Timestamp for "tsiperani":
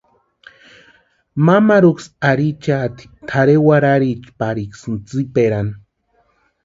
5.07-5.73